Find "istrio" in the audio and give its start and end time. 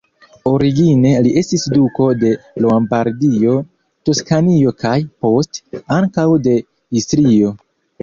7.05-7.59